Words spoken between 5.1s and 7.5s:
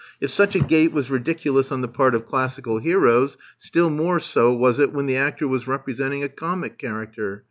actor was representing a comic character.